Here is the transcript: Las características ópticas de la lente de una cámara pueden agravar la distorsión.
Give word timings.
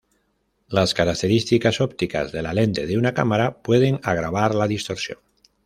Las 0.67 0.95
características 0.95 1.79
ópticas 1.79 2.31
de 2.31 2.41
la 2.41 2.55
lente 2.55 2.87
de 2.87 2.97
una 2.97 3.13
cámara 3.13 3.59
pueden 3.61 3.99
agravar 4.01 4.55
la 4.55 4.67
distorsión. 4.67 5.19